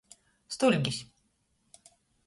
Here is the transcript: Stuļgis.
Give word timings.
Stuļgis. 0.55 0.99